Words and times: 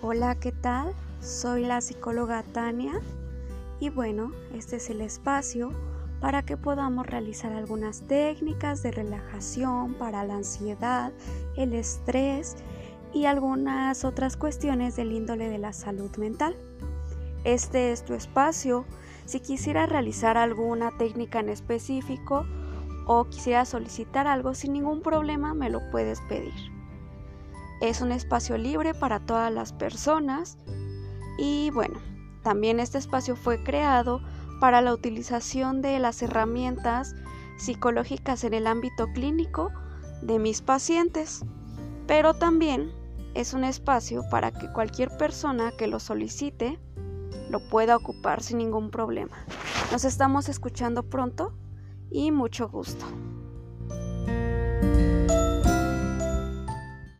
Hola, 0.00 0.36
¿qué 0.36 0.52
tal? 0.52 0.94
Soy 1.20 1.64
la 1.64 1.80
psicóloga 1.80 2.44
Tania 2.44 3.00
y 3.80 3.90
bueno, 3.90 4.30
este 4.54 4.76
es 4.76 4.90
el 4.90 5.00
espacio 5.00 5.72
para 6.20 6.44
que 6.44 6.56
podamos 6.56 7.04
realizar 7.04 7.52
algunas 7.52 8.02
técnicas 8.02 8.84
de 8.84 8.92
relajación 8.92 9.94
para 9.94 10.22
la 10.22 10.36
ansiedad, 10.36 11.12
el 11.56 11.72
estrés 11.72 12.54
y 13.12 13.24
algunas 13.24 14.04
otras 14.04 14.36
cuestiones 14.36 14.94
del 14.94 15.10
índole 15.10 15.48
de 15.48 15.58
la 15.58 15.72
salud 15.72 16.16
mental. 16.16 16.54
Este 17.42 17.90
es 17.90 18.04
tu 18.04 18.14
espacio. 18.14 18.84
Si 19.24 19.40
quisiera 19.40 19.86
realizar 19.86 20.36
alguna 20.36 20.96
técnica 20.96 21.40
en 21.40 21.48
específico 21.48 22.46
o 23.04 23.24
quisiera 23.24 23.64
solicitar 23.64 24.28
algo 24.28 24.54
sin 24.54 24.74
ningún 24.74 25.02
problema, 25.02 25.54
me 25.54 25.70
lo 25.70 25.80
puedes 25.90 26.20
pedir. 26.28 26.77
Es 27.80 28.00
un 28.00 28.12
espacio 28.12 28.58
libre 28.58 28.94
para 28.94 29.20
todas 29.20 29.52
las 29.52 29.72
personas 29.72 30.58
y 31.38 31.70
bueno, 31.70 32.00
también 32.42 32.80
este 32.80 32.98
espacio 32.98 33.36
fue 33.36 33.62
creado 33.62 34.20
para 34.60 34.80
la 34.80 34.92
utilización 34.92 35.80
de 35.82 35.98
las 35.98 36.20
herramientas 36.22 37.14
psicológicas 37.58 38.44
en 38.44 38.54
el 38.54 38.66
ámbito 38.66 39.06
clínico 39.12 39.70
de 40.22 40.38
mis 40.38 40.62
pacientes, 40.62 41.44
pero 42.06 42.34
también 42.34 42.90
es 43.34 43.54
un 43.54 43.64
espacio 43.64 44.24
para 44.30 44.50
que 44.50 44.72
cualquier 44.72 45.16
persona 45.16 45.72
que 45.72 45.86
lo 45.86 46.00
solicite 46.00 46.78
lo 47.50 47.60
pueda 47.68 47.96
ocupar 47.96 48.42
sin 48.42 48.58
ningún 48.58 48.90
problema. 48.90 49.36
Nos 49.92 50.04
estamos 50.04 50.48
escuchando 50.48 51.04
pronto 51.04 51.52
y 52.10 52.30
mucho 52.30 52.68
gusto. 52.68 53.06